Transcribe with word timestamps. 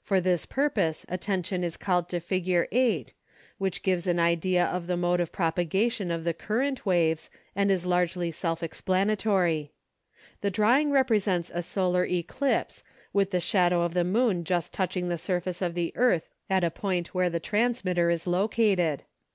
For 0.00 0.22
this 0.22 0.46
purpose 0.46 1.04
attention 1.06 1.62
is 1.62 1.76
called 1.76 2.08
to 2.08 2.18
Fig. 2.18 2.48
8, 2.72 3.12
which 3.58 3.82
gives 3.82 4.06
an 4.06 4.18
idea 4.18 4.64
of 4.64 4.86
the 4.86 4.96
mode 4.96 5.20
of 5.20 5.32
propagation 5.32 6.10
of 6.10 6.24
the 6.24 6.32
current 6.32 6.86
waves 6.86 7.28
and 7.54 7.70
is 7.70 7.84
largely 7.84 8.30
self 8.30 8.62
explanatory. 8.62 9.72
The 10.40 10.48
drawing 10.50 10.92
represents 10.92 11.52
a 11.54 11.62
solar 11.62 12.06
eclipse 12.06 12.84
with 13.12 13.32
the 13.32 13.38
shadow 13.40 13.82
of 13.82 13.92
the 13.92 14.02
moon 14.02 14.44
just 14.44 14.72
touching 14.72 15.08
the 15.10 15.18
surface 15.18 15.60
of 15.60 15.74
the 15.74 15.92
earth 15.94 16.30
at 16.48 16.64
a 16.64 16.70
point 16.70 17.08
where 17.14 17.28
the 17.28 17.38
transmitter 17.38 18.08
is 18.08 18.26
located. 18.26 19.02